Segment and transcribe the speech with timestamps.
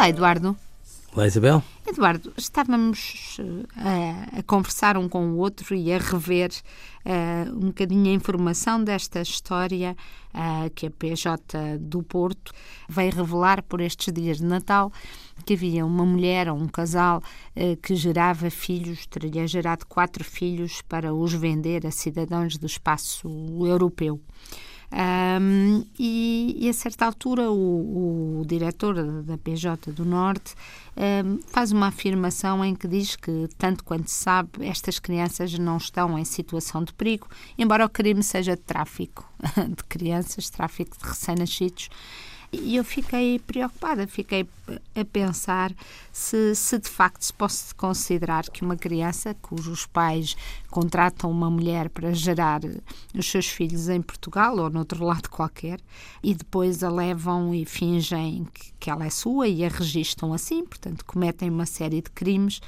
[0.00, 0.56] Olá, Eduardo.
[1.14, 1.62] Olá, Isabel.
[1.86, 6.48] Eduardo, estávamos uh, a conversar um com o outro e a rever
[7.04, 9.94] uh, um bocadinho a informação desta história
[10.32, 12.50] uh, que a PJ do Porto
[12.88, 14.90] veio revelar por estes dias de Natal
[15.44, 17.22] que havia uma mulher ou um casal
[17.82, 23.28] que gerava filhos, teria gerado quatro filhos para os vender a cidadãos do espaço
[23.66, 24.18] europeu.
[24.92, 30.56] Um, e, e, a certa altura o, o diretor da PJ do Norte
[30.96, 35.76] um, faz uma afirmação em que diz que, tanto quanto se sabe, estas crianças não
[35.76, 41.08] estão em situação de perigo, embora o crime seja de tráfico de crianças, tráfico de
[41.08, 41.88] recém-nascidos.
[42.52, 44.44] E eu fiquei preocupada, fiquei
[44.96, 45.72] a pensar
[46.12, 50.36] se, se de facto se pode considerar que uma criança cujos pais
[50.68, 52.60] contratam uma mulher para gerar
[53.14, 55.80] os seus filhos em Portugal ou noutro lado qualquer
[56.22, 60.64] e depois a levam e fingem que, que ela é sua e a registram assim,
[60.64, 62.60] portanto cometem uma série de crimes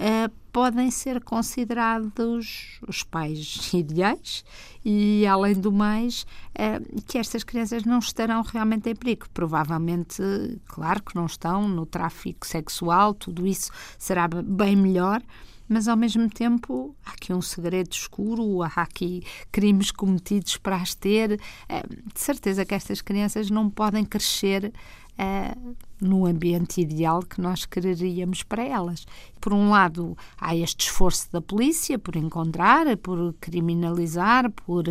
[0.00, 4.44] uh, podem ser considerados os pais ideais
[4.84, 6.22] e, além do mais,
[6.54, 9.26] uh, que estas crianças não estarão realmente em perigo.
[9.32, 10.22] Provavelmente,
[10.66, 15.22] claro que não estão no tráfico sexual, tudo isso será bem melhor
[15.70, 20.96] mas ao mesmo tempo há aqui um segredo escuro, há aqui crimes cometidos para as
[20.96, 21.40] ter.
[21.68, 24.72] Eh, de certeza que estas crianças não podem crescer
[25.12, 29.06] uh, no ambiente ideal que nós quereríamos para elas.
[29.40, 34.82] Por um lado, há este esforço da polícia por encontrar, por criminalizar, por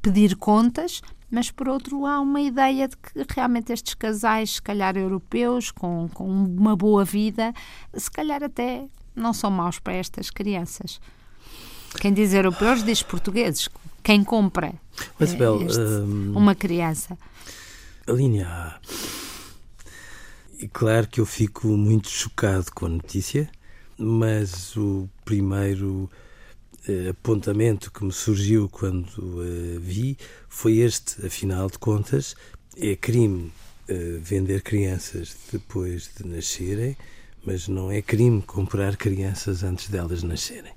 [0.00, 4.96] pedir contas, mas por outro há uma ideia de que realmente estes casais, se calhar
[4.96, 7.52] europeus, com, com uma boa vida,
[7.92, 11.00] se calhar até não são maus para estas crianças.
[12.00, 13.68] Quem diz europeus diz portugueses.
[14.02, 14.74] Quem compra
[15.18, 17.16] Mas, Bel, este, um, uma criança.
[18.06, 18.80] A linha A
[20.62, 23.50] e claro que eu fico muito chocado com a notícia,
[23.98, 26.08] mas o primeiro
[26.86, 30.16] eh, apontamento que me surgiu quando eh, vi
[30.48, 32.36] foi este, afinal de contas,
[32.76, 33.52] é crime
[33.88, 36.96] eh, vender crianças depois de nascerem,
[37.44, 40.72] mas não é crime comprar crianças antes delas nascerem.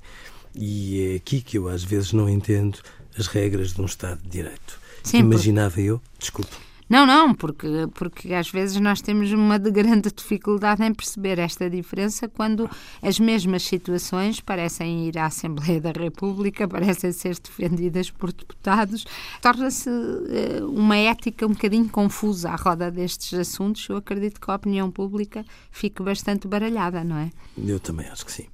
[0.54, 2.80] E é aqui que eu às vezes não entendo
[3.18, 4.80] as regras de um Estado de Direito.
[5.14, 6.56] Imaginava eu, desculpe,
[6.88, 11.68] não, não, porque, porque às vezes nós temos uma de grande dificuldade em perceber esta
[11.68, 12.70] diferença quando
[13.02, 19.04] as mesmas situações parecem ir à Assembleia da República, parecem ser defendidas por deputados.
[19.42, 23.90] Torna-se uh, uma ética um bocadinho confusa à roda destes assuntos.
[23.90, 27.32] Eu acredito que a opinião pública fique bastante baralhada, não é?
[27.58, 28.46] Eu também acho que sim.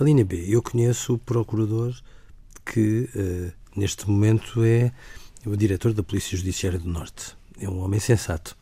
[0.00, 1.94] A linha B, eu conheço o procurador
[2.64, 4.92] que uh, neste momento é
[5.44, 8.56] o diretor da Polícia Judiciária do Norte é um homem sensato.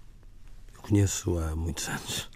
[0.75, 2.29] Eu conheço há muitos anos.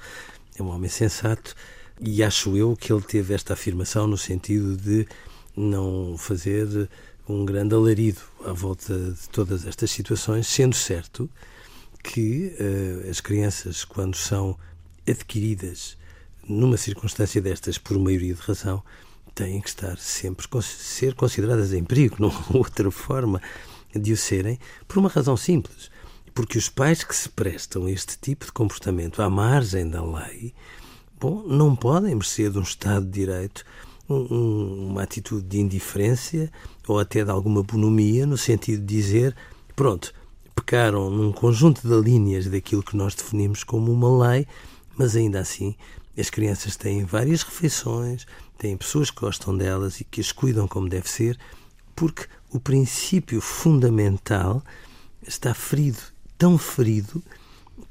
[0.59, 1.55] É um homem sensato
[2.01, 5.07] e acho eu que ele teve esta afirmação no sentido de
[5.57, 6.89] não fazer
[7.29, 11.29] um grande alarido à volta de todas estas situações, sendo certo
[12.03, 14.57] que uh, as crianças, quando são
[15.07, 15.97] adquiridas
[16.49, 18.83] numa circunstância destas por maioria de razão,
[19.35, 23.43] têm que estar sempre ser consideradas em perigo, não outra forma
[23.95, 25.91] de o serem, por uma razão simples
[26.38, 30.54] porque os pais que se prestam a este tipo de comportamento à margem da lei,
[31.19, 33.65] bom, não podem merecer de um Estado de Direito
[34.09, 36.49] um, uma atitude de indiferença
[36.87, 39.34] ou até de alguma bonomia, no sentido de dizer,
[39.75, 40.15] pronto,
[40.54, 44.47] pecaram num conjunto de linhas daquilo que nós definimos como uma lei,
[44.97, 45.75] mas ainda assim
[46.16, 50.88] as crianças têm várias refeições, têm pessoas que gostam delas e que as cuidam como
[50.88, 51.37] deve ser,
[51.97, 54.62] porque o princípio fundamental
[55.26, 57.23] está ferido tão ferido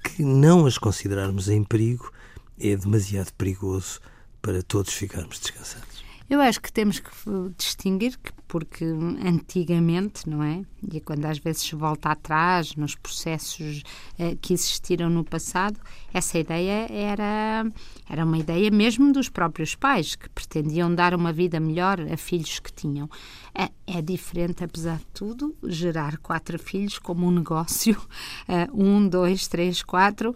[0.03, 2.11] que não as considerarmos em perigo
[2.59, 3.99] é demasiado perigoso
[4.41, 5.96] para todos ficarmos descansados.
[6.29, 7.09] Eu acho que temos que
[7.57, 10.61] distinguir que, porque antigamente, não é?
[10.91, 13.81] E quando às vezes se volta atrás nos processos
[14.19, 15.79] eh, que existiram no passado,
[16.13, 17.65] essa ideia era,
[18.09, 22.59] era uma ideia mesmo dos próprios pais, que pretendiam dar uma vida melhor a filhos
[22.59, 23.09] que tinham.
[23.55, 27.95] É, é diferente, apesar de tudo, gerar quatro filhos como um negócio,
[28.49, 30.35] eh, um, dois, três, quatro,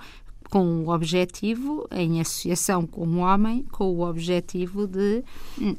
[0.51, 5.24] com o objetivo, em associação com o homem, com o objetivo de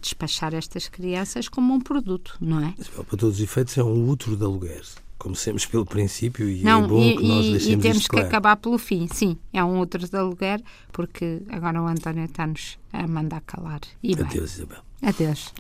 [0.01, 2.75] despachar estas crianças como um produto, não é?
[2.95, 4.83] Para todos os efeitos, é um útero de aluguer.
[5.19, 8.57] Comecemos pelo princípio e não, é bom e, que nós deixemos E temos que acabar
[8.57, 9.37] pelo fim, sim.
[9.53, 13.81] É um útero de aluguer, porque agora o António está-nos a mandar calar.
[14.03, 14.43] E Adeus, bem.
[14.43, 14.83] Isabel.
[15.03, 15.53] Adeus.